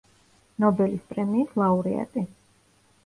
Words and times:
ნობელის 0.63 1.03
პრემიის 1.13 1.53
ლაურეატი. 1.63 2.25